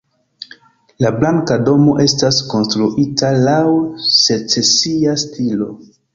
La 1.05 1.11
Blanka 1.17 1.57
Domo 1.67 1.93
estas 2.05 2.39
konstruita 2.55 3.31
laŭ 3.49 3.61
secesia 4.15 5.17
stilo. 5.27 5.71